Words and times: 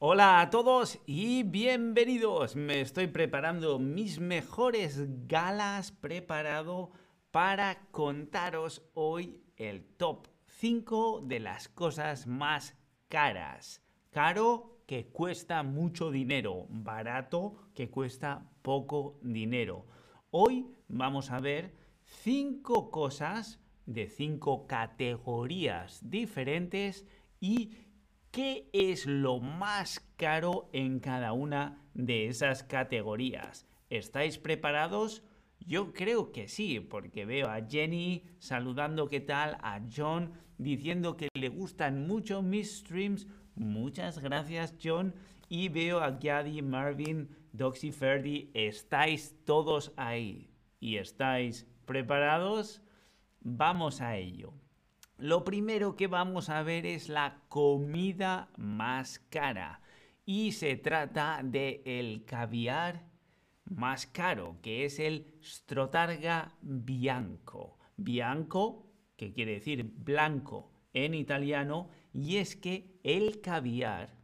Hola 0.00 0.40
a 0.40 0.50
todos 0.50 1.00
y 1.06 1.42
bienvenidos. 1.42 2.54
Me 2.54 2.80
estoy 2.80 3.08
preparando 3.08 3.80
mis 3.80 4.20
mejores 4.20 5.26
galas 5.26 5.90
preparado 5.90 6.92
para 7.32 7.88
contaros 7.90 8.88
hoy 8.94 9.42
el 9.56 9.84
top 9.96 10.28
5 10.60 11.22
de 11.24 11.40
las 11.40 11.68
cosas 11.68 12.28
más 12.28 12.78
caras. 13.08 13.82
Caro 14.10 14.82
que 14.86 15.08
cuesta 15.08 15.64
mucho 15.64 16.12
dinero, 16.12 16.66
barato 16.68 17.56
que 17.74 17.90
cuesta 17.90 18.48
poco 18.62 19.18
dinero. 19.20 19.84
Hoy 20.30 20.76
vamos 20.86 21.32
a 21.32 21.40
ver 21.40 21.74
5 22.04 22.92
cosas 22.92 23.58
de 23.84 24.08
5 24.08 24.68
categorías 24.68 26.08
diferentes 26.08 27.04
y 27.40 27.72
qué 28.30 28.68
es 28.72 29.06
lo 29.06 29.40
más 29.40 30.00
caro 30.16 30.68
en 30.72 31.00
cada 31.00 31.32
una 31.32 31.82
de 31.94 32.26
esas 32.28 32.62
categorías. 32.62 33.66
¿Estáis 33.90 34.38
preparados? 34.38 35.22
Yo 35.60 35.92
creo 35.92 36.32
que 36.32 36.48
sí, 36.48 36.80
porque 36.80 37.24
veo 37.24 37.48
a 37.48 37.66
Jenny 37.66 38.24
saludando 38.38 39.08
qué 39.08 39.20
tal, 39.20 39.58
a 39.60 39.80
John 39.94 40.32
diciendo 40.56 41.16
que 41.16 41.28
le 41.34 41.48
gustan 41.48 42.06
mucho 42.06 42.42
mis 42.42 42.78
streams. 42.78 43.26
Muchas 43.54 44.18
gracias 44.18 44.74
John. 44.82 45.14
Y 45.48 45.68
veo 45.70 46.00
a 46.00 46.10
Gadi, 46.12 46.60
Marvin, 46.62 47.30
Doxy, 47.52 47.92
Ferdi. 47.92 48.50
¿Estáis 48.54 49.34
todos 49.44 49.92
ahí? 49.96 50.50
¿Y 50.78 50.96
estáis 50.96 51.66
preparados? 51.86 52.82
Vamos 53.40 54.00
a 54.00 54.16
ello. 54.16 54.52
Lo 55.18 55.42
primero 55.42 55.96
que 55.96 56.06
vamos 56.06 56.48
a 56.48 56.62
ver 56.62 56.86
es 56.86 57.08
la 57.08 57.42
comida 57.48 58.50
más 58.56 59.18
cara. 59.30 59.80
Y 60.24 60.52
se 60.52 60.76
trata 60.76 61.40
de 61.42 61.82
el 61.84 62.24
caviar 62.24 63.04
más 63.64 64.06
caro, 64.06 64.58
que 64.62 64.84
es 64.84 65.00
el 65.00 65.34
Strotarga 65.42 66.54
Bianco. 66.62 67.78
Bianco, 67.96 68.86
que 69.16 69.32
quiere 69.32 69.54
decir 69.54 69.82
blanco 69.82 70.70
en 70.92 71.14
italiano, 71.14 71.88
y 72.12 72.36
es 72.36 72.54
que 72.54 73.00
el 73.02 73.40
caviar, 73.40 74.14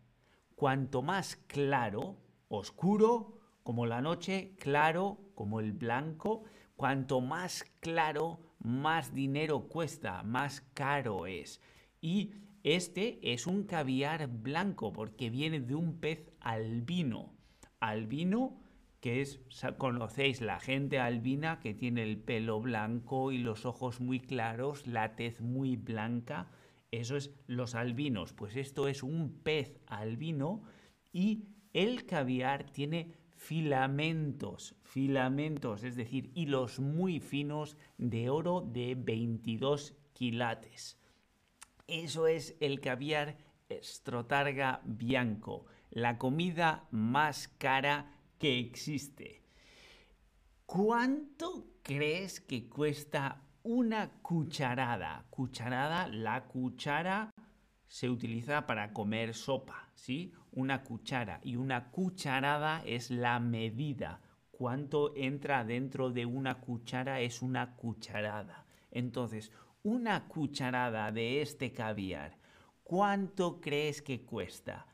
cuanto 0.55 1.03
más 1.03 1.35
claro, 1.49 2.19
oscuro 2.47 3.41
como 3.65 3.87
la 3.87 4.01
noche, 4.01 4.55
claro 4.61 5.19
como 5.35 5.59
el 5.59 5.73
blanco, 5.73 6.45
cuanto 6.77 7.21
más 7.21 7.65
claro, 7.81 8.54
más 8.65 9.15
dinero 9.15 9.69
cuesta, 9.69 10.25
más 10.25 10.63
caro 10.75 11.27
es. 11.27 11.61
Y 12.01 12.33
este 12.65 13.21
es 13.33 13.47
un 13.47 13.65
caviar 13.65 14.27
blanco 14.27 14.93
porque 14.93 15.31
viene 15.31 15.61
de 15.61 15.77
un 15.77 16.01
pez 16.01 16.33
albino. 16.41 17.33
Albino 17.79 18.59
que 19.05 19.21
es, 19.21 19.39
conocéis 19.77 20.41
la 20.41 20.59
gente 20.61 20.99
albina 20.99 21.61
que 21.61 21.75
tiene 21.75 22.03
el 22.05 22.17
pelo 22.17 22.59
blanco 22.63 23.33
y 23.33 23.37
los 23.37 23.67
ojos 23.67 24.01
muy 24.01 24.19
claros, 24.19 24.87
la 24.87 25.15
tez 25.15 25.43
muy 25.43 25.77
blanca, 25.77 26.49
eso 26.91 27.19
es 27.19 27.31
los 27.47 27.75
albinos, 27.75 28.33
pues 28.33 28.57
esto 28.57 28.89
es 28.89 29.03
un 29.03 29.43
pez 29.43 29.79
albino 29.89 30.63
y 31.13 31.49
el 31.75 32.07
caviar 32.07 32.71
tiene 32.71 33.13
filamentos, 33.45 34.75
filamentos, 34.85 35.85
es 35.85 35.97
decir, 35.97 36.31
hilos 36.35 36.81
muy 36.81 37.21
finos 37.21 37.77
de 37.99 38.31
oro 38.31 38.63
de 38.63 38.95
22 38.95 39.95
quilates. 40.15 40.99
Eso 41.87 42.27
es 42.27 42.57
el 42.61 42.81
caviar 42.81 43.37
Strotarga 43.83 44.81
Bianco, 44.85 45.67
la 45.91 46.17
comida 46.17 46.89
más 46.91 47.49
cara 47.49 48.17
que 48.39 48.59
existe. 48.59 49.43
¿Cuánto 50.65 51.67
crees 51.83 52.41
que 52.41 52.71
cuesta 52.71 53.43
una 53.63 54.11
cucharada? 54.23 55.27
Cucharada, 55.29 56.09
la 56.09 56.45
cuchara 56.45 57.34
se 57.95 58.11
utiliza 58.11 58.67
para 58.67 58.93
comer 58.93 59.35
sopa, 59.35 59.89
¿sí? 59.95 60.33
Una 60.51 60.83
cuchara 60.83 61.39
y 61.45 61.55
una 61.55 61.93
cucharada 61.93 62.83
es 62.85 63.09
la 63.13 63.39
medida. 63.39 64.21
Cuánto 64.51 65.15
entra 65.15 65.63
dentro 65.63 66.11
de 66.11 66.27
una 66.27 66.61
cuchara 66.61 67.21
es 67.21 67.41
una 67.41 67.77
cucharada. 67.77 68.67
Entonces, 68.91 69.53
una 69.85 70.27
cucharada 70.27 71.13
de 71.13 71.41
este 71.41 71.73
caviar, 71.73 72.37
¿cuánto 72.83 73.61
crees 73.61 74.03
que 74.03 74.23
cuesta? 74.23 74.89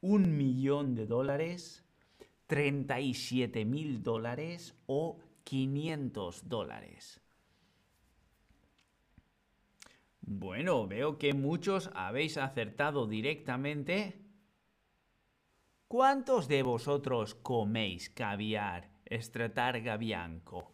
¿Un 0.00 0.36
millón 0.36 0.94
de 0.94 1.06
dólares? 1.06 1.84
37 2.46 3.64
mil 3.64 4.00
dólares 4.00 4.76
o 4.86 5.18
500 5.42 6.48
dólares. 6.48 7.23
Bueno, 10.26 10.86
veo 10.86 11.18
que 11.18 11.34
muchos 11.34 11.90
habéis 11.94 12.38
acertado 12.38 13.06
directamente. 13.06 14.20
¿Cuántos 15.86 16.48
de 16.48 16.62
vosotros 16.62 17.34
coméis 17.34 18.08
caviar, 18.08 18.90
estratarga 19.04 19.98
bianco? 19.98 20.72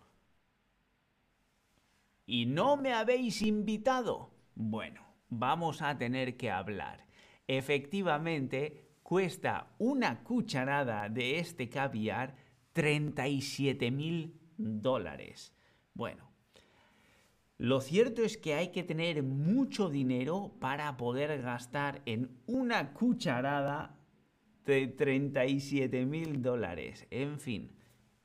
¿Y 2.27 2.47
no 2.47 2.77
me 2.77 2.93
habéis 2.93 3.43
invitado? 3.43 4.31
Bueno, 4.55 5.03
vamos 5.29 5.83
a 5.83 5.99
tener 5.99 6.37
que 6.37 6.51
hablar. 6.51 7.07
Efectivamente, 7.49 8.99
cuesta 9.03 9.75
una 9.79 10.23
cucharada 10.23 11.09
de 11.09 11.41
este 11.41 11.69
caviar 11.69 12.37
37 12.73 13.91
mil 13.91 14.41
dólares. 14.57 15.53
Bueno, 15.93 16.30
lo 17.61 17.83
cierto 17.83 18.23
es 18.23 18.39
que 18.39 18.55
hay 18.55 18.69
que 18.69 18.83
tener 18.83 19.23
mucho 19.23 19.91
dinero 19.91 20.57
para 20.61 20.97
poder 20.97 21.43
gastar 21.43 22.01
en 22.07 22.41
una 22.47 22.95
cucharada 22.95 23.99
de 24.65 24.87
37 24.87 26.07
mil 26.07 26.41
dólares. 26.41 27.07
En 27.11 27.39
fin, 27.39 27.77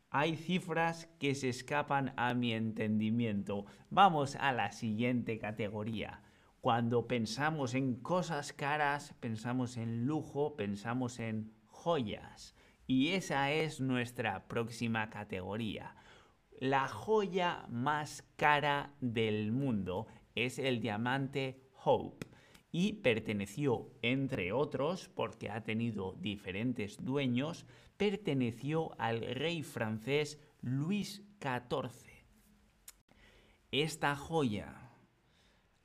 hay 0.09 0.37
cifras 0.37 1.09
que 1.19 1.35
se 1.35 1.49
escapan 1.49 2.13
a 2.15 2.33
mi 2.33 2.53
entendimiento. 2.53 3.65
Vamos 3.89 4.37
a 4.37 4.53
la 4.53 4.71
siguiente 4.71 5.37
categoría. 5.37 6.21
Cuando 6.61 7.05
pensamos 7.05 7.73
en 7.73 7.95
cosas 7.95 8.53
caras, 8.53 9.15
pensamos 9.19 9.75
en 9.75 10.05
lujo, 10.05 10.55
pensamos 10.55 11.19
en 11.19 11.51
joyas. 11.65 12.55
Y 12.87 13.09
esa 13.09 13.51
es 13.51 13.81
nuestra 13.81 14.47
próxima 14.47 15.09
categoría. 15.09 15.93
La 16.59 16.87
joya 16.87 17.65
más 17.69 18.23
cara 18.37 18.93
del 19.01 19.51
mundo 19.51 20.07
es 20.35 20.57
el 20.57 20.79
diamante 20.79 21.61
Hope 21.83 22.27
y 22.71 22.93
perteneció, 22.93 23.91
entre 24.01 24.51
otros, 24.51 25.09
porque 25.09 25.49
ha 25.49 25.63
tenido 25.63 26.13
diferentes 26.19 27.03
dueños, 27.03 27.65
perteneció 27.97 28.99
al 28.99 29.21
rey 29.21 29.63
francés 29.63 30.39
Luis 30.61 31.23
XIV. 31.41 32.25
Esta 33.71 34.15
joya 34.15 34.85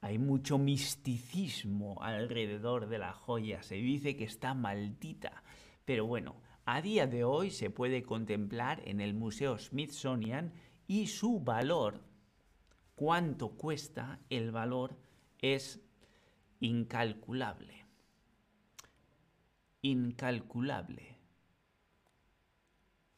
hay 0.00 0.18
mucho 0.18 0.56
misticismo 0.58 2.00
alrededor 2.00 2.88
de 2.88 2.98
la 2.98 3.12
joya. 3.12 3.62
Se 3.62 3.74
dice 3.74 4.16
que 4.16 4.24
está 4.24 4.54
maldita. 4.54 5.42
Pero 5.84 6.06
bueno, 6.06 6.36
a 6.64 6.82
día 6.82 7.06
de 7.06 7.24
hoy 7.24 7.50
se 7.50 7.70
puede 7.70 8.02
contemplar 8.02 8.82
en 8.86 9.00
el 9.00 9.14
Museo 9.14 9.58
Smithsonian 9.58 10.52
y 10.86 11.06
su 11.06 11.40
valor, 11.40 12.00
cuánto 12.94 13.50
cuesta 13.50 14.20
el 14.28 14.50
valor, 14.50 14.96
es 15.38 15.80
incalculable. 16.60 17.86
Incalculable. 19.82 21.16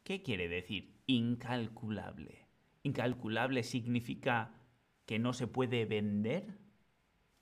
¿Qué 0.05 0.23
quiere 0.23 0.49
decir 0.49 0.95
incalculable? 1.07 2.47
Incalculable 2.83 3.63
significa 3.63 4.55
que 5.07 5.19
no 5.19 5.33
se 5.33 5.47
puede 5.47 5.85
vender 5.85 6.59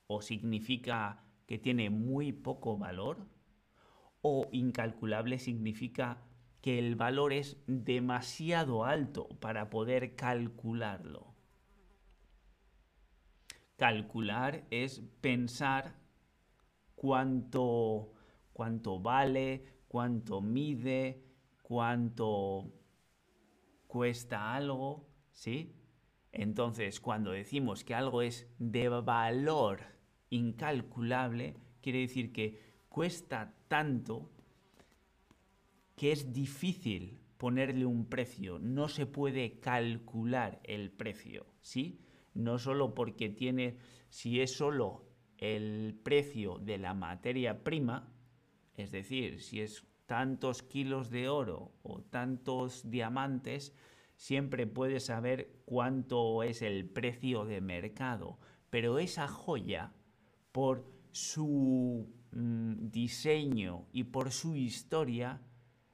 o 0.06 0.22
significa 0.22 1.24
que 1.46 1.58
tiene 1.58 1.90
muy 1.90 2.32
poco 2.32 2.76
valor 2.76 3.26
o 4.22 4.48
incalculable 4.52 5.38
significa 5.38 6.22
que 6.60 6.78
el 6.78 6.94
valor 6.94 7.32
es 7.32 7.56
demasiado 7.66 8.84
alto 8.84 9.28
para 9.40 9.70
poder 9.70 10.14
calcularlo. 10.14 11.34
Calcular 13.76 14.66
es 14.70 15.02
pensar 15.22 15.94
cuánto, 16.94 18.12
cuánto 18.52 19.00
vale, 19.00 19.64
cuánto 19.88 20.42
mide, 20.42 21.24
cuánto 21.62 22.74
cuesta 23.86 24.54
algo, 24.54 25.08
¿sí? 25.30 25.74
Entonces, 26.30 27.00
cuando 27.00 27.30
decimos 27.32 27.84
que 27.84 27.94
algo 27.94 28.20
es 28.20 28.46
de 28.58 28.88
valor 28.88 29.80
incalculable, 30.28 31.56
quiere 31.80 32.00
decir 32.00 32.32
que 32.32 32.69
cuesta 32.90 33.54
tanto 33.68 34.28
que 35.96 36.12
es 36.12 36.32
difícil 36.32 37.20
ponerle 37.38 37.86
un 37.86 38.04
precio, 38.04 38.58
no 38.58 38.88
se 38.88 39.06
puede 39.06 39.60
calcular 39.60 40.60
el 40.64 40.90
precio, 40.90 41.46
¿sí? 41.62 42.00
No 42.34 42.58
solo 42.58 42.94
porque 42.94 43.30
tiene, 43.30 43.78
si 44.10 44.40
es 44.40 44.54
solo 44.54 45.06
el 45.38 45.98
precio 46.02 46.58
de 46.58 46.76
la 46.76 46.92
materia 46.92 47.64
prima, 47.64 48.12
es 48.76 48.90
decir, 48.90 49.40
si 49.40 49.62
es 49.62 49.86
tantos 50.04 50.62
kilos 50.62 51.08
de 51.08 51.28
oro 51.28 51.72
o 51.82 52.02
tantos 52.02 52.90
diamantes, 52.90 53.74
siempre 54.16 54.66
puedes 54.66 55.06
saber 55.06 55.62
cuánto 55.64 56.42
es 56.42 56.60
el 56.60 56.88
precio 56.90 57.46
de 57.46 57.60
mercado. 57.60 58.38
Pero 58.68 58.98
esa 58.98 59.28
joya, 59.28 59.92
por 60.52 60.84
su 61.12 62.19
mm, 62.32 62.90
diseño 62.90 63.86
y 63.92 64.04
por 64.04 64.30
su 64.30 64.56
historia, 64.56 65.40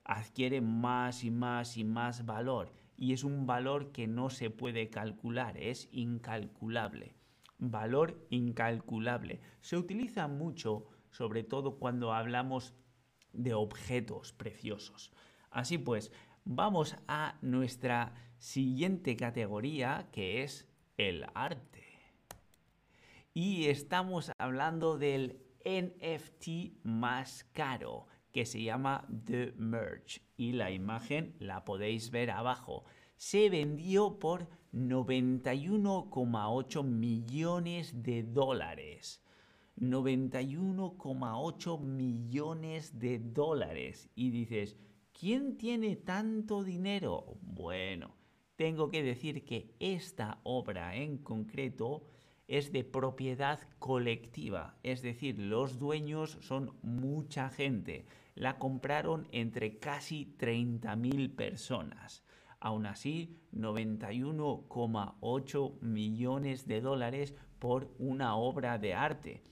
adquiere 0.04 0.60
más 0.60 1.24
y 1.24 1.30
más 1.30 1.76
y 1.76 1.84
más 1.84 2.24
valor 2.24 2.72
y 2.96 3.12
es 3.12 3.24
un 3.24 3.46
valor 3.46 3.92
que 3.92 4.06
no 4.06 4.30
se 4.30 4.50
puede 4.50 4.88
calcular, 4.88 5.56
es 5.58 5.88
incalculable. 5.92 7.14
Valor 7.58 8.26
incalculable. 8.30 9.40
Se 9.60 9.76
utiliza 9.76 10.28
mucho, 10.28 10.86
sobre 11.10 11.42
todo 11.42 11.78
cuando 11.78 12.12
hablamos 12.12 12.74
de 13.32 13.54
objetos 13.54 14.32
preciosos. 14.32 15.12
Así 15.50 15.78
pues, 15.78 16.10
vamos 16.44 16.96
a 17.06 17.38
nuestra 17.42 18.14
siguiente 18.38 19.16
categoría 19.16 20.08
que 20.12 20.42
es 20.42 20.66
el 20.96 21.26
arte. 21.34 21.84
Y 23.34 23.66
estamos 23.66 24.32
hablando 24.38 24.96
del 24.96 25.45
NFT 25.66 26.84
más 26.84 27.42
caro 27.52 28.06
que 28.30 28.46
se 28.46 28.62
llama 28.62 29.04
The 29.24 29.52
Merge 29.56 30.22
y 30.36 30.52
la 30.52 30.70
imagen 30.70 31.34
la 31.40 31.64
podéis 31.64 32.12
ver 32.12 32.30
abajo. 32.30 32.84
Se 33.16 33.50
vendió 33.50 34.20
por 34.20 34.48
91,8 34.72 36.84
millones 36.84 38.00
de 38.02 38.22
dólares. 38.22 39.24
91,8 39.78 41.80
millones 41.80 42.98
de 42.98 43.18
dólares. 43.18 44.10
Y 44.14 44.30
dices, 44.30 44.76
¿quién 45.12 45.56
tiene 45.56 45.96
tanto 45.96 46.62
dinero? 46.62 47.38
Bueno, 47.40 48.14
tengo 48.56 48.90
que 48.90 49.02
decir 49.02 49.44
que 49.44 49.74
esta 49.80 50.40
obra 50.44 50.94
en 50.94 51.18
concreto 51.18 52.04
es 52.48 52.72
de 52.72 52.84
propiedad 52.84 53.60
colectiva, 53.78 54.76
es 54.82 55.02
decir, 55.02 55.38
los 55.38 55.78
dueños 55.78 56.38
son 56.40 56.72
mucha 56.82 57.50
gente 57.50 58.06
la 58.36 58.58
compraron 58.58 59.26
entre 59.32 59.78
casi 59.78 60.36
30.000 60.38 61.34
personas. 61.34 62.22
Aún 62.60 62.86
así, 62.86 63.40
91,8 63.52 65.80
millones 65.80 66.68
de 66.68 66.82
dólares 66.82 67.34
por 67.58 67.92
una 67.98 68.36
obra 68.36 68.78
de 68.78 68.94
arte. 68.94 69.42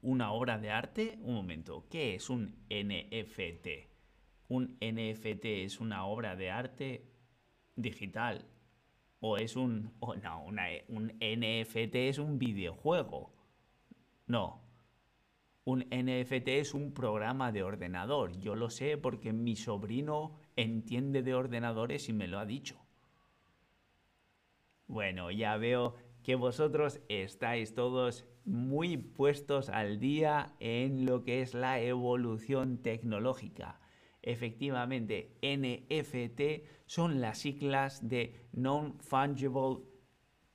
¿Una 0.00 0.32
obra 0.32 0.58
de 0.58 0.70
arte? 0.70 1.18
Un 1.20 1.34
momento, 1.34 1.86
¿qué 1.90 2.14
es 2.14 2.30
un 2.30 2.56
NFT? 2.70 3.68
Un 4.48 4.78
NFT 4.80 5.44
es 5.44 5.80
una 5.80 6.06
obra 6.06 6.34
de 6.34 6.50
arte 6.50 7.12
digital. 7.76 8.46
O 9.20 9.36
es 9.36 9.56
un... 9.56 9.92
no, 10.22 10.44
un 10.44 11.06
NFT 11.20 11.94
es 11.94 12.18
un 12.18 12.38
videojuego. 12.38 13.32
No, 14.26 14.62
un 15.68 15.80
NFT 15.90 16.48
es 16.48 16.72
un 16.72 16.94
programa 16.94 17.52
de 17.52 17.62
ordenador. 17.62 18.38
Yo 18.38 18.54
lo 18.54 18.70
sé 18.70 18.96
porque 18.96 19.34
mi 19.34 19.54
sobrino 19.54 20.32
entiende 20.56 21.22
de 21.22 21.34
ordenadores 21.34 22.08
y 22.08 22.14
me 22.14 22.26
lo 22.26 22.38
ha 22.38 22.46
dicho. 22.46 22.78
Bueno, 24.86 25.30
ya 25.30 25.58
veo 25.58 25.94
que 26.22 26.36
vosotros 26.36 27.02
estáis 27.10 27.74
todos 27.74 28.24
muy 28.46 28.96
puestos 28.96 29.68
al 29.68 30.00
día 30.00 30.54
en 30.58 31.04
lo 31.04 31.22
que 31.22 31.42
es 31.42 31.52
la 31.52 31.80
evolución 31.80 32.78
tecnológica. 32.78 33.78
Efectivamente, 34.22 35.36
NFT 35.42 36.84
son 36.86 37.20
las 37.20 37.38
siglas 37.38 38.08
de 38.08 38.34
Non-Fungible 38.52 39.78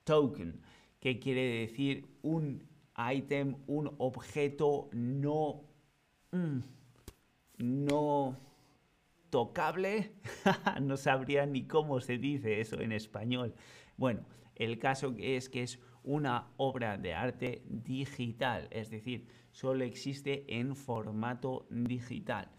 Token, 0.04 0.60
que 1.00 1.18
quiere 1.18 1.60
decir 1.60 2.06
un 2.22 2.62
item, 2.96 3.56
un 3.66 3.94
objeto 3.98 4.88
no, 4.92 5.64
mm, 6.32 6.58
no 7.58 8.36
tocable. 9.30 10.12
no 10.82 10.96
sabría 10.96 11.46
ni 11.46 11.66
cómo 11.66 12.00
se 12.00 12.18
dice 12.18 12.60
eso 12.60 12.80
en 12.80 12.92
español. 12.92 13.54
Bueno, 13.96 14.24
el 14.54 14.78
caso 14.78 15.14
es 15.18 15.48
que 15.48 15.62
es 15.62 15.80
una 16.04 16.52
obra 16.58 16.98
de 16.98 17.14
arte 17.14 17.62
digital, 17.66 18.68
es 18.70 18.90
decir, 18.90 19.26
solo 19.50 19.84
existe 19.84 20.44
en 20.48 20.76
formato 20.76 21.66
digital. 21.70 22.50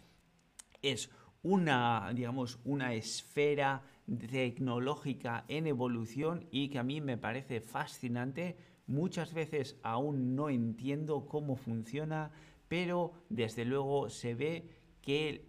Es 0.82 1.10
una, 1.42 2.10
digamos, 2.14 2.58
una 2.64 2.94
esfera 2.94 3.82
tecnológica 4.30 5.44
en 5.48 5.66
evolución 5.66 6.46
y 6.50 6.68
que 6.68 6.78
a 6.78 6.82
mí 6.82 7.00
me 7.00 7.18
parece 7.18 7.60
fascinante 7.60 8.56
Muchas 8.86 9.34
veces 9.34 9.76
aún 9.82 10.36
no 10.36 10.48
entiendo 10.48 11.26
cómo 11.26 11.56
funciona, 11.56 12.30
pero 12.68 13.12
desde 13.28 13.64
luego 13.64 14.08
se 14.10 14.34
ve 14.34 14.70
que 15.02 15.44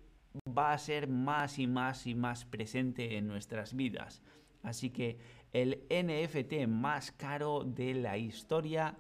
va 0.58 0.74
a 0.74 0.78
ser 0.78 1.08
más 1.08 1.60
y 1.60 1.68
más 1.68 2.08
y 2.08 2.16
más 2.16 2.46
presente 2.46 3.18
en 3.18 3.28
nuestras 3.28 3.76
vidas. 3.76 4.24
Así 4.64 4.90
que 4.90 5.20
el 5.54 5.84
NFT 5.90 6.68
más 6.68 7.12
caro 7.12 7.64
de 7.64 7.94
la 7.94 8.18
historia, 8.18 8.98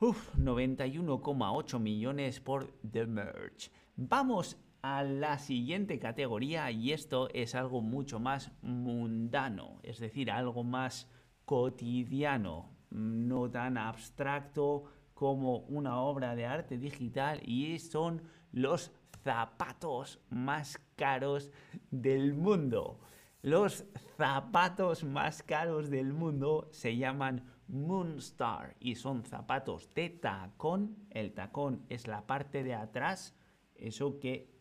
91,8 0.00 1.78
millones 1.80 2.40
por 2.40 2.72
The 2.88 3.06
Merge. 3.06 3.70
Vamos 3.96 4.56
a 4.82 5.02
la 5.02 5.38
siguiente 5.38 5.98
categoría 5.98 6.70
y 6.70 6.92
esto 6.92 7.28
es 7.32 7.54
algo 7.54 7.80
mucho 7.80 8.18
más 8.18 8.52
mundano, 8.62 9.80
es 9.82 9.98
decir, 9.98 10.30
algo 10.30 10.64
más 10.64 11.08
cotidiano, 11.44 12.70
no 12.90 13.50
tan 13.50 13.76
abstracto 13.76 14.84
como 15.14 15.58
una 15.58 16.00
obra 16.00 16.34
de 16.34 16.46
arte 16.46 16.78
digital 16.78 17.40
y 17.44 17.78
son 17.78 18.22
los 18.52 18.92
zapatos 19.22 20.20
más 20.30 20.80
caros 20.96 21.50
del 21.90 22.34
mundo. 22.34 23.00
Los 23.42 23.84
zapatos 24.16 25.04
más 25.04 25.42
caros 25.42 25.90
del 25.90 26.12
mundo 26.12 26.68
se 26.72 26.96
llaman 26.96 27.44
Moonstar 27.68 28.76
y 28.80 28.94
son 28.96 29.24
zapatos 29.24 29.88
de 29.94 30.10
tacón. 30.10 30.96
El 31.10 31.32
tacón 31.32 31.84
es 31.88 32.06
la 32.06 32.26
parte 32.26 32.62
de 32.62 32.74
atrás, 32.74 33.34
eso 33.74 34.18
que, 34.20 34.59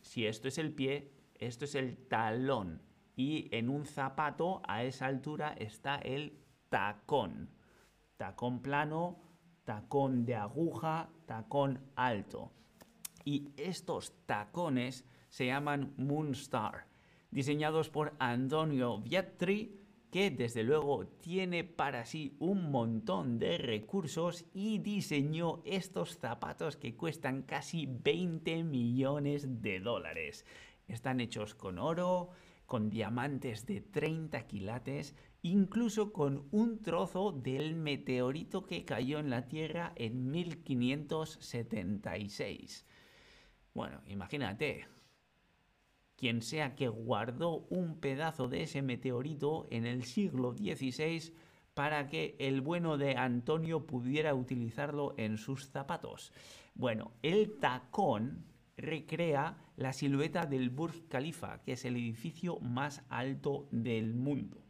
si 0.00 0.26
esto 0.26 0.48
es 0.48 0.58
el 0.58 0.72
pie, 0.72 1.12
esto 1.34 1.64
es 1.64 1.74
el 1.74 1.96
talón. 1.96 2.82
Y 3.16 3.48
en 3.54 3.68
un 3.68 3.84
zapato 3.84 4.62
a 4.66 4.84
esa 4.84 5.06
altura 5.06 5.54
está 5.58 5.96
el 5.96 6.38
tacón. 6.68 7.50
Tacón 8.16 8.62
plano, 8.62 9.18
tacón 9.64 10.24
de 10.24 10.36
aguja, 10.36 11.10
tacón 11.26 11.80
alto. 11.96 12.52
Y 13.24 13.52
estos 13.56 14.12
tacones 14.26 15.04
se 15.28 15.46
llaman 15.46 15.94
Moonstar, 15.96 16.86
diseñados 17.30 17.90
por 17.90 18.14
Antonio 18.18 18.98
Vietri, 18.98 19.81
que 20.12 20.30
desde 20.30 20.62
luego 20.62 21.06
tiene 21.06 21.64
para 21.64 22.04
sí 22.04 22.36
un 22.38 22.70
montón 22.70 23.38
de 23.38 23.56
recursos 23.56 24.44
y 24.52 24.76
diseñó 24.78 25.62
estos 25.64 26.18
zapatos 26.18 26.76
que 26.76 26.94
cuestan 26.94 27.40
casi 27.42 27.86
20 27.86 28.62
millones 28.62 29.62
de 29.62 29.80
dólares. 29.80 30.44
Están 30.86 31.20
hechos 31.20 31.54
con 31.54 31.78
oro, 31.78 32.28
con 32.66 32.90
diamantes 32.90 33.64
de 33.64 33.80
30 33.80 34.46
quilates 34.46 35.16
incluso 35.40 36.12
con 36.12 36.46
un 36.50 36.82
trozo 36.82 37.32
del 37.32 37.74
meteorito 37.74 38.66
que 38.66 38.84
cayó 38.84 39.18
en 39.18 39.30
la 39.30 39.48
Tierra 39.48 39.94
en 39.96 40.30
1576. 40.30 42.84
Bueno, 43.72 44.02
imagínate, 44.06 44.86
quien 46.22 46.40
sea 46.40 46.76
que 46.76 46.86
guardó 46.86 47.66
un 47.68 47.98
pedazo 47.98 48.46
de 48.46 48.62
ese 48.62 48.80
meteorito 48.80 49.66
en 49.72 49.86
el 49.86 50.04
siglo 50.04 50.52
XVI 50.52 51.34
para 51.74 52.06
que 52.06 52.36
el 52.38 52.60
bueno 52.60 52.96
de 52.96 53.16
Antonio 53.16 53.88
pudiera 53.88 54.32
utilizarlo 54.32 55.16
en 55.16 55.36
sus 55.36 55.66
zapatos. 55.66 56.32
Bueno, 56.76 57.10
el 57.22 57.58
tacón 57.58 58.44
recrea 58.76 59.56
la 59.74 59.92
silueta 59.92 60.46
del 60.46 60.70
Burj 60.70 61.08
Khalifa, 61.08 61.60
que 61.64 61.72
es 61.72 61.84
el 61.84 61.96
edificio 61.96 62.60
más 62.60 63.02
alto 63.08 63.66
del 63.72 64.14
mundo. 64.14 64.62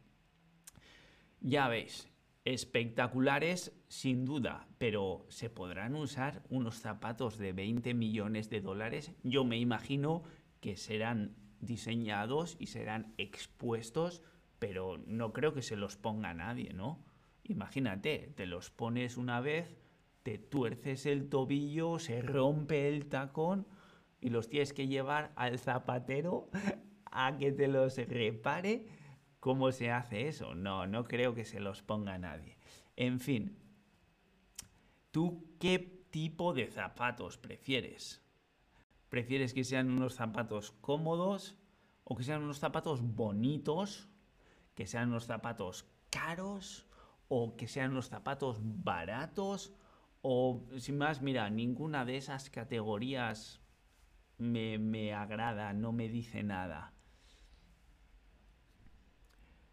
Ya 1.39 1.67
veis, 1.67 2.09
espectaculares 2.45 3.79
sin 3.89 4.25
duda, 4.25 4.67
pero 4.79 5.27
¿se 5.29 5.51
podrán 5.51 5.93
usar 5.93 6.41
unos 6.49 6.79
zapatos 6.79 7.37
de 7.37 7.53
20 7.53 7.93
millones 7.93 8.49
de 8.49 8.59
dólares? 8.59 9.11
Yo 9.21 9.43
me 9.43 9.59
imagino 9.59 10.23
que 10.59 10.77
serán 10.77 11.42
diseñados 11.65 12.55
y 12.59 12.67
serán 12.67 13.13
expuestos, 13.17 14.21
pero 14.59 14.97
no 15.05 15.33
creo 15.33 15.53
que 15.53 15.61
se 15.61 15.75
los 15.75 15.97
ponga 15.97 16.33
nadie, 16.33 16.73
¿no? 16.73 17.03
Imagínate, 17.43 18.33
te 18.35 18.45
los 18.45 18.69
pones 18.69 19.17
una 19.17 19.41
vez, 19.41 19.75
te 20.23 20.37
tuerces 20.37 21.05
el 21.05 21.29
tobillo, 21.29 21.99
se 21.99 22.21
rompe 22.21 22.87
el 22.87 23.07
tacón 23.07 23.67
y 24.21 24.29
los 24.29 24.47
tienes 24.47 24.71
que 24.71 24.87
llevar 24.87 25.33
al 25.35 25.59
zapatero 25.59 26.49
a 27.11 27.37
que 27.37 27.51
te 27.51 27.67
los 27.67 27.97
repare. 27.97 28.87
¿Cómo 29.41 29.73
se 29.73 29.91
hace 29.91 30.29
eso? 30.29 30.55
No, 30.55 30.87
no 30.87 31.03
creo 31.03 31.35
que 31.35 31.43
se 31.43 31.59
los 31.59 31.81
ponga 31.81 32.17
nadie. 32.17 32.57
En 32.95 33.19
fin, 33.19 33.57
¿tú 35.11 35.53
qué 35.59 36.05
tipo 36.09 36.53
de 36.53 36.67
zapatos 36.67 37.37
prefieres? 37.37 38.22
¿Prefieres 39.13 39.53
que 39.53 39.63
sean 39.63 39.91
unos 39.91 40.15
zapatos 40.15 40.71
cómodos 40.81 41.55
o 42.03 42.15
que 42.15 42.23
sean 42.23 42.41
unos 42.41 42.57
zapatos 42.57 43.03
bonitos? 43.03 44.09
¿Que 44.73 44.87
sean 44.87 45.09
unos 45.09 45.25
zapatos 45.27 45.85
caros? 46.09 46.87
¿O 47.27 47.55
que 47.55 47.67
sean 47.67 47.91
unos 47.91 48.09
zapatos 48.09 48.57
baratos? 48.59 49.71
O 50.23 50.65
sin 50.79 50.97
más, 50.97 51.21
mira, 51.21 51.47
ninguna 51.51 52.05
de 52.05 52.17
esas 52.17 52.49
categorías 52.49 53.61
me, 54.39 54.79
me 54.79 55.13
agrada, 55.13 55.73
no 55.73 55.91
me 55.91 56.09
dice 56.09 56.41
nada. 56.41 56.95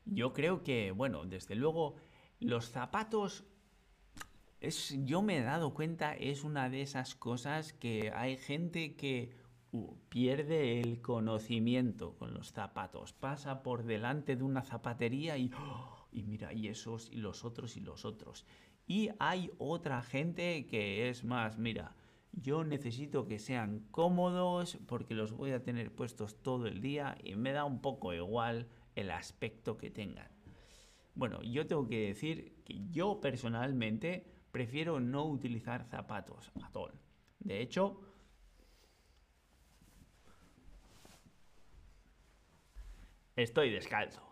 Yo 0.04 0.34
creo 0.34 0.62
que, 0.62 0.90
bueno, 0.90 1.24
desde 1.24 1.54
luego, 1.54 1.96
los 2.40 2.68
zapatos, 2.68 3.46
es, 4.60 4.96
yo 5.04 5.22
me 5.22 5.38
he 5.38 5.42
dado 5.42 5.74
cuenta, 5.74 6.14
es 6.14 6.44
una 6.44 6.68
de 6.68 6.82
esas 6.82 7.14
cosas 7.14 7.72
que 7.72 8.12
hay 8.14 8.36
gente 8.36 8.94
que 8.94 9.32
pierde 10.08 10.80
el 10.80 11.00
conocimiento 11.00 12.16
con 12.16 12.34
los 12.34 12.52
zapatos. 12.52 13.12
Pasa 13.12 13.62
por 13.62 13.84
delante 13.84 14.36
de 14.36 14.42
una 14.42 14.62
zapatería 14.62 15.38
y, 15.38 15.50
¡oh! 15.56 16.08
y 16.12 16.24
mira, 16.24 16.52
y 16.52 16.68
esos, 16.68 17.10
y 17.10 17.16
los 17.16 17.44
otros, 17.44 17.76
y 17.76 17.80
los 17.80 18.04
otros. 18.04 18.44
Y 18.86 19.10
hay 19.18 19.50
otra 19.58 20.02
gente 20.02 20.66
que 20.66 21.08
es 21.08 21.24
más, 21.24 21.56
mira, 21.56 21.94
yo 22.32 22.64
necesito 22.64 23.26
que 23.26 23.38
sean 23.38 23.86
cómodos 23.90 24.78
porque 24.86 25.14
los 25.14 25.32
voy 25.32 25.52
a 25.52 25.62
tener 25.62 25.94
puestos 25.94 26.42
todo 26.42 26.66
el 26.66 26.80
día 26.80 27.16
y 27.22 27.34
me 27.36 27.52
da 27.52 27.64
un 27.64 27.80
poco 27.80 28.12
igual 28.12 28.68
el 28.94 29.10
aspecto 29.10 29.78
que 29.78 29.90
tengan. 29.90 30.28
Bueno, 31.14 31.42
yo 31.42 31.66
tengo 31.66 31.88
que 31.88 32.08
decir 32.08 32.62
que 32.64 32.80
yo 32.90 33.20
personalmente 33.20 34.39
prefiero 34.50 35.00
no 35.00 35.24
utilizar 35.26 35.84
zapatos 35.84 36.50
a 36.62 36.70
todo. 36.70 36.92
De 37.38 37.60
hecho, 37.60 38.00
estoy 43.36 43.70
descalzo. 43.70 44.30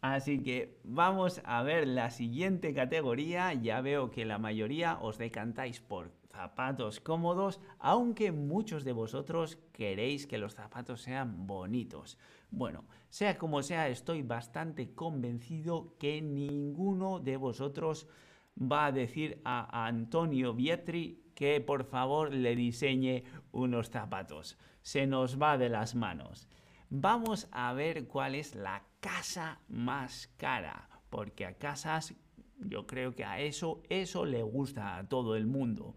Así 0.00 0.42
que 0.42 0.80
vamos 0.82 1.42
a 1.44 1.62
ver 1.62 1.86
la 1.86 2.10
siguiente 2.10 2.72
categoría. 2.72 3.52
Ya 3.52 3.80
veo 3.80 4.10
que 4.10 4.24
la 4.24 4.38
mayoría 4.38 4.98
os 5.00 5.18
decantáis 5.18 5.80
por 5.80 6.10
zapatos 6.30 7.00
cómodos, 7.00 7.60
aunque 7.78 8.32
muchos 8.32 8.84
de 8.84 8.92
vosotros 8.92 9.58
queréis 9.72 10.26
que 10.26 10.38
los 10.38 10.54
zapatos 10.54 11.02
sean 11.02 11.46
bonitos. 11.46 12.18
Bueno, 12.50 12.84
sea 13.10 13.36
como 13.36 13.62
sea, 13.62 13.88
estoy 13.88 14.22
bastante 14.22 14.94
convencido 14.94 15.96
que 15.98 16.22
ninguno 16.22 17.18
de 17.18 17.36
vosotros 17.36 18.08
va 18.56 18.86
a 18.86 18.92
decir 18.92 19.40
a 19.44 19.86
Antonio 19.86 20.54
Vietri 20.54 21.20
que 21.34 21.60
por 21.60 21.84
favor 21.84 22.32
le 22.32 22.54
diseñe 22.54 23.24
unos 23.52 23.90
zapatos. 23.90 24.58
Se 24.82 25.06
nos 25.06 25.40
va 25.40 25.58
de 25.58 25.68
las 25.68 25.94
manos. 25.94 26.48
Vamos 26.90 27.48
a 27.52 27.72
ver 27.72 28.06
cuál 28.06 28.34
es 28.34 28.54
la 28.54 28.84
casa 29.00 29.60
más 29.68 30.28
cara, 30.36 30.88
porque 31.08 31.46
a 31.46 31.56
casas 31.56 32.14
yo 32.58 32.86
creo 32.86 33.14
que 33.14 33.24
a 33.24 33.40
eso 33.40 33.82
eso 33.88 34.26
le 34.26 34.42
gusta 34.42 34.98
a 34.98 35.08
todo 35.08 35.36
el 35.36 35.46
mundo. 35.46 35.96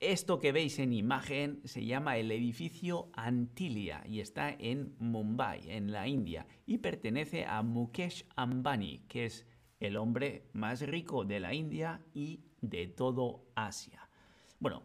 Esto 0.00 0.40
que 0.40 0.52
veis 0.52 0.78
en 0.78 0.92
imagen 0.92 1.60
se 1.64 1.84
llama 1.86 2.18
el 2.18 2.30
edificio 2.30 3.08
Antilia 3.14 4.02
y 4.06 4.20
está 4.20 4.50
en 4.50 4.94
Mumbai, 4.98 5.70
en 5.70 5.90
la 5.90 6.06
India, 6.06 6.46
y 6.66 6.78
pertenece 6.78 7.46
a 7.46 7.62
Mukesh 7.62 8.26
Ambani, 8.36 9.04
que 9.08 9.24
es 9.24 9.46
el 9.80 9.96
hombre 9.96 10.48
más 10.52 10.80
rico 10.82 11.24
de 11.24 11.40
la 11.40 11.54
India 11.54 12.00
y 12.14 12.40
de 12.60 12.86
todo 12.86 13.44
Asia. 13.54 14.08
Bueno, 14.58 14.82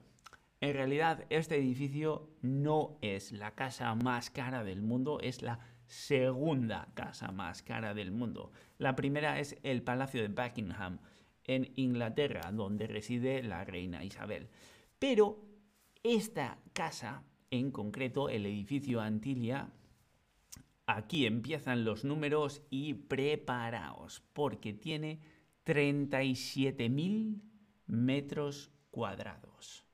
en 0.59 0.73
realidad 0.73 1.25
este 1.29 1.55
edificio 1.55 2.29
no 2.41 2.97
es 3.01 3.31
la 3.31 3.55
casa 3.55 3.95
más 3.95 4.29
cara 4.29 4.63
del 4.63 4.81
mundo, 4.81 5.19
es 5.19 5.41
la 5.41 5.59
segunda 5.87 6.87
casa 6.93 7.31
más 7.31 7.63
cara 7.63 7.93
del 7.93 8.11
mundo. 8.11 8.51
La 8.77 8.95
primera 8.95 9.39
es 9.39 9.57
el 9.63 9.81
Palacio 9.81 10.21
de 10.21 10.27
Buckingham 10.27 10.99
en 11.45 11.71
Inglaterra, 11.75 12.51
donde 12.51 12.87
reside 12.87 13.43
la 13.43 13.65
reina 13.65 14.03
Isabel. 14.03 14.49
Pero 14.99 15.43
esta 16.03 16.59
casa, 16.73 17.23
en 17.49 17.71
concreto 17.71 18.29
el 18.29 18.45
edificio 18.45 19.01
Antilia, 19.01 19.71
aquí 20.97 21.25
empiezan 21.25 21.85
los 21.85 22.03
números 22.03 22.61
y 22.69 22.93
preparaos, 22.93 24.21
porque 24.33 24.73
tiene 24.73 25.21
37.000 25.65 27.41
metros 27.87 28.71
cuadrados. 28.89 29.85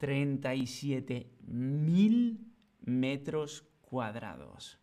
37.000 0.00 2.38
metros 2.80 3.64
cuadrados. 3.80 4.80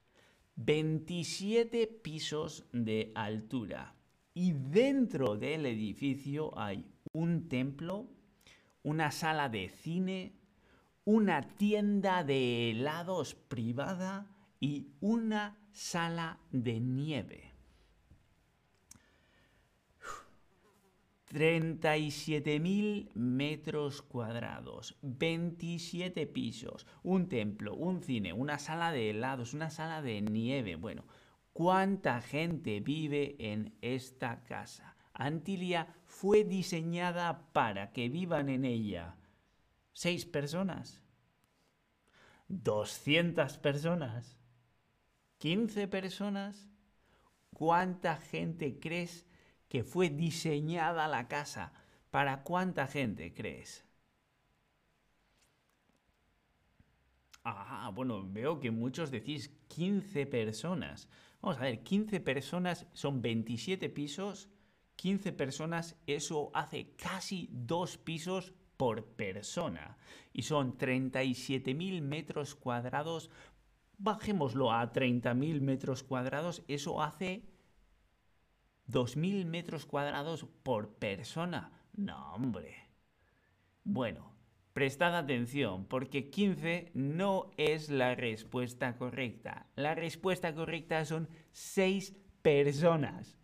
27 0.56 1.88
pisos 1.88 2.66
de 2.72 3.12
altura. 3.16 3.96
Y 4.34 4.54
dentro 4.54 5.36
del 5.38 5.66
edificio 5.66 6.58
hay 6.58 6.86
un 7.12 7.50
templo 7.50 8.08
una 8.84 9.12
sala 9.12 9.50
de 9.50 9.70
cine, 9.70 10.34
una 11.06 11.42
tienda 11.42 12.24
de 12.24 12.72
helados 12.72 13.34
privada 13.34 14.28
y 14.64 14.88
una 15.02 15.58
sala 15.74 16.40
de 16.54 16.80
nieve. 16.80 17.52
37.000 21.34 23.14
metros 23.14 24.02
cuadrados, 24.02 24.96
27 25.02 26.28
pisos, 26.28 26.88
un 27.04 27.28
templo, 27.28 27.76
un 27.76 28.04
cine, 28.04 28.32
una 28.32 28.58
sala 28.58 28.94
de 28.94 29.10
helados, 29.10 29.54
una 29.54 29.70
sala 29.70 30.02
de 30.02 30.22
nieve. 30.22 30.78
Bueno, 30.78 31.04
¿cuánta 31.52 32.22
gente 32.22 32.80
vive 32.80 33.36
en 33.40 33.76
esta 33.82 34.46
casa? 34.46 34.96
Antilia 35.12 35.94
fue 36.06 36.46
diseñada 36.46 37.52
para 37.52 37.92
que 37.92 38.08
vivan 38.08 38.48
en 38.48 38.64
ella 38.64 39.18
seis 39.92 40.26
personas, 40.26 41.02
200 42.48 43.58
personas, 43.58 44.40
15 45.44 45.90
personas. 45.90 46.70
¿Cuánta 47.52 48.16
gente 48.16 48.80
crees 48.80 49.26
que 49.68 49.84
fue 49.84 50.10
diseñada 50.10 51.10
la 51.10 51.28
casa? 51.28 51.74
¿Para 52.12 52.44
cuánta 52.44 52.88
gente 52.88 53.34
crees? 53.34 53.84
Ah, 57.44 57.92
bueno, 57.94 58.24
veo 58.26 58.62
que 58.62 58.72
muchos 58.72 59.12
decís 59.12 59.52
15 59.68 60.28
personas. 60.28 61.10
Vamos 61.42 61.58
a 61.58 61.64
ver, 61.64 61.84
15 61.84 62.22
personas 62.22 62.88
son 62.94 63.22
27 63.22 63.90
pisos 63.90 64.48
15 64.96 65.34
personas, 65.34 65.98
eso 66.08 66.52
hace 66.54 66.92
casi 66.96 67.50
dos 67.52 67.98
pisos 67.98 68.54
por 68.78 69.06
persona. 69.06 69.98
Y 70.32 70.44
son 70.44 70.78
37.000 70.78 72.02
metros 72.02 72.56
cuadrados. 72.56 73.30
Bajémoslo 74.04 74.74
a 74.74 74.92
30.000 74.92 75.62
metros 75.62 76.04
cuadrados. 76.04 76.62
Eso 76.68 77.02
hace 77.02 77.46
2.000 78.90 79.46
metros 79.46 79.86
cuadrados 79.86 80.46
por 80.62 80.90
persona. 80.96 81.72
No, 81.94 82.34
hombre. 82.34 82.90
Bueno, 83.86 84.36
prestad 84.74 85.16
atención, 85.16 85.86
porque 85.86 86.30
15 86.30 86.92
no 86.96 87.52
es 87.56 87.90
la 87.90 88.14
respuesta 88.14 88.98
correcta. 88.98 89.68
La 89.78 89.96
respuesta 89.96 90.54
correcta 90.54 91.06
son 91.06 91.30
6 91.54 92.14
personas. 92.42 93.38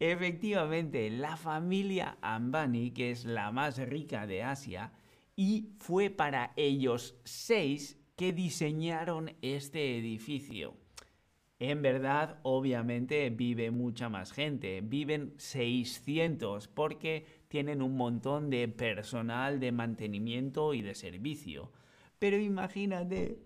Efectivamente, 0.00 1.10
la 1.10 1.36
familia 1.36 2.18
Ambani, 2.22 2.90
que 2.90 3.12
es 3.12 3.24
la 3.24 3.52
más 3.52 3.78
rica 3.78 4.26
de 4.26 4.42
Asia, 4.42 4.92
y 5.36 5.76
fue 5.78 6.10
para 6.10 6.52
ellos 6.56 7.14
seis 7.24 8.02
que 8.16 8.32
diseñaron 8.32 9.32
este 9.42 9.98
edificio. 9.98 10.74
En 11.58 11.80
verdad, 11.80 12.38
obviamente, 12.42 13.30
vive 13.30 13.70
mucha 13.70 14.08
más 14.08 14.32
gente. 14.32 14.80
Viven 14.82 15.34
600 15.38 16.68
porque 16.68 17.26
tienen 17.48 17.80
un 17.80 17.96
montón 17.96 18.50
de 18.50 18.68
personal 18.68 19.60
de 19.60 19.72
mantenimiento 19.72 20.74
y 20.74 20.82
de 20.82 20.94
servicio. 20.94 21.72
Pero 22.18 22.38
imagínate 22.38 23.38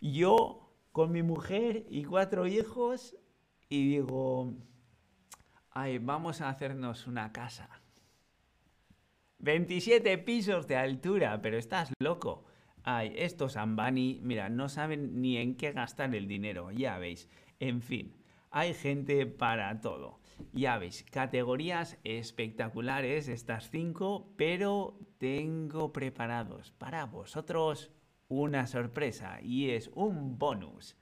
yo 0.00 0.70
con 0.92 1.12
mi 1.12 1.22
mujer 1.22 1.86
y 1.88 2.04
cuatro 2.04 2.46
hijos 2.46 3.16
y 3.68 3.88
digo, 3.88 4.54
ay, 5.70 5.98
vamos 5.98 6.40
a 6.40 6.50
hacernos 6.50 7.06
una 7.06 7.32
casa. 7.32 7.68
27 9.38 10.18
pisos 10.18 10.66
de 10.66 10.76
altura, 10.76 11.40
pero 11.42 11.58
estás 11.58 11.90
loco. 11.98 12.44
Ay, 12.86 13.14
estos 13.16 13.56
Ambani, 13.56 14.20
mira, 14.22 14.50
no 14.50 14.68
saben 14.68 15.22
ni 15.22 15.38
en 15.38 15.56
qué 15.56 15.72
gastar 15.72 16.14
el 16.14 16.28
dinero, 16.28 16.70
ya 16.70 16.98
veis. 16.98 17.30
En 17.58 17.80
fin, 17.80 18.14
hay 18.50 18.74
gente 18.74 19.24
para 19.26 19.80
todo. 19.80 20.20
Ya 20.52 20.76
veis, 20.76 21.02
categorías 21.10 21.98
espectaculares 22.04 23.28
estas 23.28 23.70
cinco, 23.70 24.34
pero 24.36 24.98
tengo 25.16 25.94
preparados 25.94 26.72
para 26.72 27.06
vosotros 27.06 27.90
una 28.28 28.66
sorpresa 28.66 29.40
y 29.40 29.70
es 29.70 29.90
un 29.94 30.38
bonus, 30.38 30.94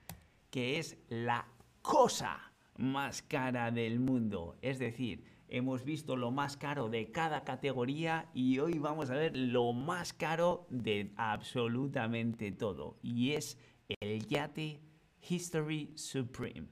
que 0.51 0.79
es 0.79 0.99
la 1.09 1.49
cosa 1.81 2.53
más 2.77 3.23
cara 3.23 3.73
del 3.73 3.99
mundo. 3.99 4.57
Es 4.63 4.79
decir, 4.79 5.25
hemos 5.53 5.85
visto 5.85 6.17
lo 6.17 6.31
más 6.31 6.57
caro 6.57 6.89
de 6.89 7.13
cada 7.13 7.45
categoría 7.45 8.31
y 8.33 8.59
hoy 8.59 8.79
vamos 8.79 9.11
a 9.11 9.15
ver 9.15 9.37
lo 9.37 9.75
más 9.75 10.15
caro 10.15 10.67
de 10.71 11.13
absolutamente 11.17 12.53
todo. 12.53 12.99
Y 13.03 13.33
es 13.33 13.59
el 14.01 14.27
yate 14.27 14.81
History 15.29 15.93
Supreme. 15.95 16.69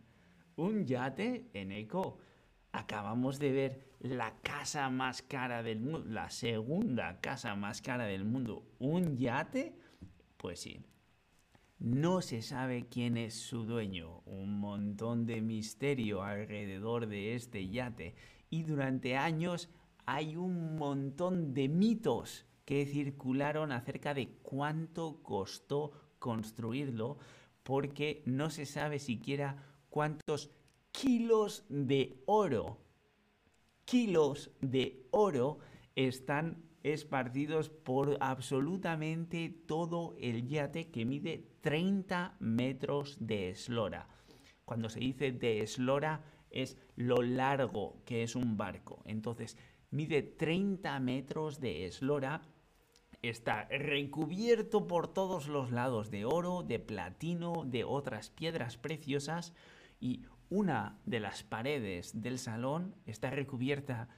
Un 0.57 0.87
yate 0.87 1.51
en 1.53 1.73
eco. 1.73 2.21
Acabamos 2.73 3.39
de 3.39 3.53
ver 3.53 3.91
la 4.01 4.33
casa 4.41 4.89
más 4.89 5.21
cara 5.21 5.63
del 5.63 5.81
mundo, 5.81 6.09
la 6.09 6.31
segunda 6.31 7.21
casa 7.21 7.55
más 7.57 7.83
cara 7.83 8.07
del 8.07 8.25
mundo. 8.25 8.65
¿Un 8.79 9.19
yate? 9.19 9.77
Pues 10.39 10.61
sí. 10.61 10.81
No 11.79 12.23
se 12.23 12.41
sabe 12.41 12.87
quién 12.91 13.19
es 13.19 13.35
su 13.35 13.65
dueño, 13.65 14.23
un 14.25 14.59
montón 14.59 15.27
de 15.27 15.43
misterio 15.43 16.23
alrededor 16.23 17.07
de 17.09 17.35
este 17.35 17.69
yate 17.69 18.15
y 18.51 18.65
durante 18.65 19.17
años 19.17 19.71
hay 20.07 20.37
un 20.37 20.77
montón 20.77 21.55
de 21.55 21.69
mitos 21.69 22.45
que 22.65 22.85
circularon 22.85 23.73
acerca 23.73 24.13
de 24.13 24.29
cuánto 24.43 25.23
costó 25.23 25.93
construirlo 26.19 27.19
porque 27.63 28.23
no 28.27 28.51
se 28.51 28.67
sabe 28.67 28.99
siquiera 28.99 29.57
cuántos 29.89 30.51
kilos 30.93 31.65
de 31.69 32.23
oro, 32.27 32.79
kilos 33.85 34.51
de 34.61 35.07
oro 35.11 35.59
están 35.95 36.65
esparcidos 36.83 37.69
por 37.69 38.17
absolutamente 38.21 39.51
todo 39.67 40.15
el 40.19 40.49
yate 40.49 40.91
que 40.91 41.05
mide 41.05 41.45
30 41.61 42.37
metros 42.41 43.17
de 43.21 43.51
eslora. 43.51 44.09
Cuando 44.65 44.89
se 44.89 45.01
dice 45.01 45.33
de 45.33 45.63
eslora 45.63 46.25
es 46.51 46.77
lo 46.97 47.23
largo 47.23 48.03
que 48.05 48.23
es 48.23 48.37
un 48.37 48.57
barco. 48.57 49.03
Entonces, 49.05 49.57
mide 49.91 50.23
30 50.23 50.99
metros 51.01 51.61
de 51.61 51.87
eslora, 51.87 52.43
está 53.23 53.65
recubierto 53.67 54.87
por 54.87 55.13
todos 55.13 55.47
los 55.49 55.71
lados 55.71 56.11
de 56.11 56.25
oro, 56.25 56.63
de 56.63 56.79
platino, 56.79 57.65
de 57.67 57.85
otras 57.85 58.31
piedras 58.31 58.77
preciosas 58.77 59.53
y 60.01 60.25
una 60.49 60.99
de 61.05 61.21
las 61.21 61.43
paredes 61.43 62.21
del 62.21 62.39
salón 62.39 62.95
está 63.07 63.31
recubierta 63.31 64.09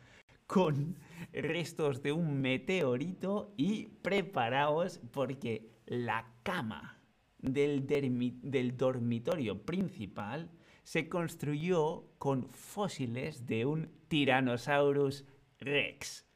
con 0.46 0.96
restos 1.32 2.02
de 2.02 2.12
un 2.12 2.40
meteorito 2.40 3.52
y 3.56 3.86
preparaos 3.86 5.00
porque 5.10 5.70
la 5.86 6.26
cama 6.42 6.98
del, 7.38 7.86
del 7.86 8.76
dormitorio 8.76 9.62
principal 9.62 10.50
se 10.82 11.08
construyó 11.08 12.04
con 12.18 12.48
fósiles 12.48 13.46
de 13.46 13.66
un 13.66 13.90
Tyrannosaurus 14.08 15.24
rex. 15.58 16.26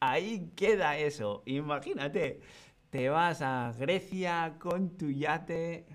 Ahí 0.00 0.50
queda 0.56 0.98
eso. 0.98 1.42
Imagínate, 1.46 2.40
te 2.90 3.08
vas 3.08 3.40
a 3.40 3.72
Grecia 3.78 4.56
con 4.58 4.96
tu 4.96 5.10
yate 5.10 5.86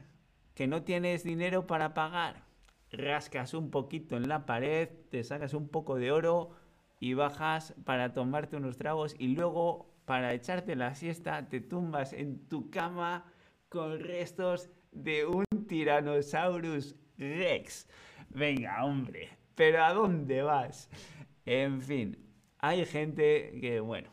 que 0.53 0.65
no 0.65 0.83
tienes 0.83 1.23
dinero 1.23 1.67
para 1.67 1.93
pagar. 1.93 2.43
Rascas 2.89 3.53
un 3.53 3.69
poquito 3.69 4.15
en 4.15 4.29
la 4.29 4.45
pared, 4.45 4.89
te 5.11 5.23
sacas 5.23 5.53
un 5.53 5.67
poco 5.67 5.95
de 5.95 6.11
oro 6.11 6.51
y 6.99 7.13
bajas 7.13 7.75
para 7.83 8.13
tomarte 8.13 8.55
unos 8.55 8.77
tragos 8.77 9.15
y 9.19 9.35
luego 9.35 9.93
para 10.05 10.33
echarte 10.33 10.77
la 10.77 10.95
siesta 10.95 11.49
te 11.49 11.59
tumbas 11.59 12.13
en 12.13 12.47
tu 12.47 12.69
cama 12.69 13.25
con 13.67 13.99
restos 13.99 14.69
de 14.91 15.25
un 15.25 15.46
Tyrannosaurus 15.67 16.95
Rex. 17.17 17.87
Venga, 18.29 18.83
hombre, 18.83 19.29
pero 19.55 19.83
¿a 19.83 19.93
dónde 19.93 20.41
vas? 20.41 20.89
En 21.45 21.81
fin, 21.81 22.17
hay 22.59 22.85
gente 22.85 23.57
que, 23.61 23.79
bueno. 23.79 24.09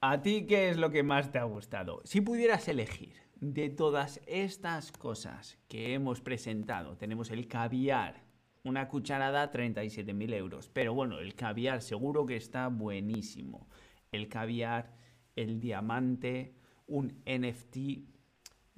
¿A 0.00 0.22
ti 0.22 0.46
qué 0.46 0.70
es 0.70 0.78
lo 0.78 0.90
que 0.90 1.02
más 1.02 1.30
te 1.30 1.38
ha 1.38 1.44
gustado? 1.44 2.00
Si 2.04 2.20
pudieras 2.20 2.68
elegir 2.68 3.14
de 3.34 3.68
todas 3.68 4.20
estas 4.26 4.92
cosas 4.92 5.58
que 5.68 5.92
hemos 5.92 6.20
presentado, 6.20 6.96
tenemos 6.96 7.30
el 7.30 7.48
caviar, 7.48 8.24
una 8.64 8.88
cucharada 8.88 9.52
37.000 9.52 10.34
euros, 10.34 10.70
pero 10.70 10.94
bueno, 10.94 11.18
el 11.18 11.34
caviar 11.34 11.82
seguro 11.82 12.26
que 12.26 12.36
está 12.36 12.68
buenísimo. 12.68 13.68
El 14.10 14.28
caviar, 14.28 14.94
el 15.36 15.60
diamante, 15.60 16.54
un 16.86 17.22
NFT 17.24 17.76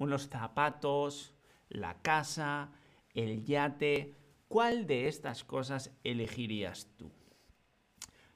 unos 0.03 0.29
zapatos, 0.29 1.33
la 1.69 2.01
casa, 2.01 2.71
el 3.13 3.43
yate. 3.43 4.15
¿Cuál 4.47 4.85
de 4.85 5.07
estas 5.07 5.43
cosas 5.43 5.91
elegirías 6.03 6.87
tú? 6.97 7.11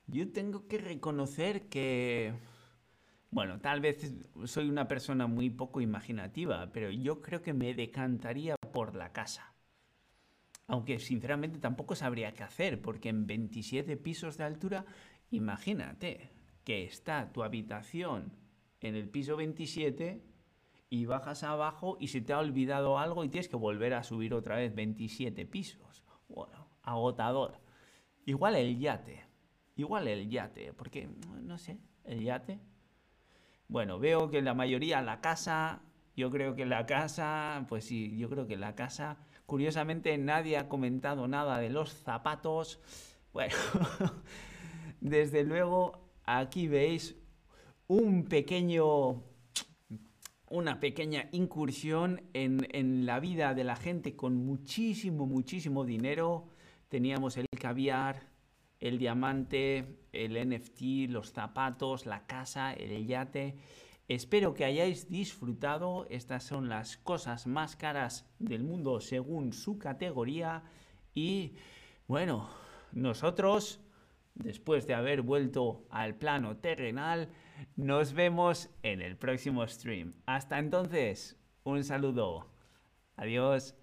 Yo 0.08 0.32
tengo 0.32 0.68
que 0.68 0.78
reconocer 0.78 1.68
que, 1.68 2.34
bueno, 3.30 3.60
tal 3.60 3.82
vez 3.82 4.16
soy 4.46 4.70
una 4.70 4.88
persona 4.88 5.28
muy 5.28 5.50
poco 5.50 5.82
imaginativa, 5.82 6.72
pero 6.72 6.90
yo 6.90 7.22
creo 7.22 7.42
que 7.42 7.54
me 7.54 7.74
decantaría 7.74 8.56
por 8.74 8.96
la 8.96 9.12
casa. 9.12 9.54
Aunque 10.68 11.00
sinceramente 11.00 11.60
tampoco 11.60 11.96
sabría 11.96 12.34
qué 12.34 12.44
hacer, 12.44 12.82
porque 12.82 13.10
en 13.10 13.28
27 13.28 13.98
pisos 13.98 14.38
de 14.38 14.46
altura, 14.46 14.86
imagínate 15.30 16.32
que 16.64 16.84
está 16.84 17.32
tu 17.32 17.44
habitación 17.44 18.34
en 18.82 18.96
el 18.96 19.10
piso 19.10 19.36
27 19.36 20.22
y 20.90 21.06
bajas 21.06 21.44
abajo 21.44 21.98
y 22.00 22.08
se 22.08 22.22
te 22.22 22.34
ha 22.34 22.40
olvidado 22.40 22.98
algo 22.98 23.24
y 23.24 23.30
tienes 23.30 23.50
que 23.50 23.58
volver 23.58 23.94
a 23.94 24.04
subir 24.04 24.34
otra 24.34 24.56
vez 24.56 24.74
27 24.74 25.46
pisos. 25.46 26.04
Bueno, 26.30 26.68
agotador. 26.84 27.60
Igual 28.26 28.56
el 28.56 28.80
yate. 28.80 29.26
Igual 29.76 30.08
el 30.08 30.30
yate, 30.30 30.74
porque 30.74 31.08
no 31.44 31.58
sé, 31.58 31.78
el 32.04 32.24
yate. 32.24 32.60
Bueno, 33.68 34.00
veo 34.00 34.30
que 34.30 34.42
la 34.42 34.54
mayoría 34.54 35.02
la 35.02 35.22
casa, 35.22 35.82
yo 36.16 36.32
creo 36.32 36.56
que 36.56 36.66
la 36.66 36.86
casa, 36.86 37.66
pues 37.68 37.86
sí, 37.86 38.18
yo 38.18 38.30
creo 38.30 38.48
que 38.48 38.58
la 38.58 38.76
casa, 38.76 39.18
curiosamente 39.46 40.18
nadie 40.18 40.58
ha 40.58 40.70
comentado 40.70 41.28
nada 41.28 41.60
de 41.60 41.70
los 41.70 41.94
zapatos. 41.94 42.80
Bueno, 43.34 43.54
desde 45.02 45.44
luego 45.44 46.10
aquí 46.26 46.68
veis 46.68 47.16
un 47.88 48.26
pequeño 48.26 49.24
una 50.50 50.80
pequeña 50.80 51.28
incursión 51.32 52.22
en, 52.34 53.06
la 53.06 53.20
vida 53.20 53.54
de 53.54 53.64
la 53.64 53.76
gente 53.76 54.16
con 54.16 54.36
muchísimo, 54.36 55.26
muchísimo 55.26 55.84
dinero. 55.84 56.48
Teníamos 56.90 57.38
el 57.38 57.48
caviar, 57.60 58.30
el 58.80 58.98
diamante, 58.98 59.98
el 60.14 60.50
NFT, 60.50 61.10
los 61.10 61.34
zapatos, 61.34 62.06
la 62.06 62.26
casa, 62.26 62.74
el 62.74 63.06
yate. 63.06 63.56
Espero 64.08 64.54
que 64.54 64.64
hayáis 64.64 65.10
disfrutado. 65.10 66.08
Estas 66.10 66.44
son 66.44 66.70
las 66.70 66.96
cosas 66.98 67.46
más 67.46 67.76
caras 67.76 68.26
del 68.40 68.64
mundo 68.64 69.02
según 69.02 69.52
su 69.52 69.78
categoría. 69.78 70.64
Y 71.14 71.56
bueno, 72.08 72.50
nosotros, 72.94 73.82
después 74.34 74.88
de 74.88 74.94
haber 74.94 75.24
vuelto 75.24 75.86
al 75.90 76.16
plano 76.16 76.56
terrenal, 76.56 77.30
nos 77.76 78.14
vemos 78.14 78.70
en 78.84 79.02
el 79.02 79.18
próximo 79.18 79.68
stream. 79.68 80.14
Hasta 80.26 80.60
entonces, 80.60 81.40
un 81.64 81.84
saludo. 81.84 82.52
Adiós. 83.16 83.76